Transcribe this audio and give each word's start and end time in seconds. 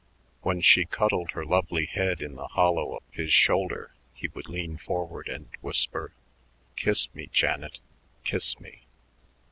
When 0.41 0.61
she 0.61 0.85
cuddled 0.85 1.29
her 1.33 1.45
lovely 1.45 1.85
head 1.85 2.23
in 2.23 2.33
the 2.33 2.47
hollow 2.47 2.95
of 2.95 3.03
his 3.11 3.31
shoulder, 3.31 3.93
he 4.15 4.29
would 4.29 4.49
lean 4.49 4.79
forward 4.79 5.27
and 5.29 5.47
whisper: 5.61 6.15
"Kiss 6.75 7.13
me, 7.13 7.29
Janet. 7.31 7.79
Kiss 8.23 8.59
me." 8.59 8.87